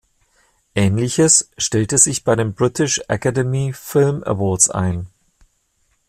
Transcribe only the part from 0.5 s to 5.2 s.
Ähnliches stellte sich bei den British Academy Film Awards ein.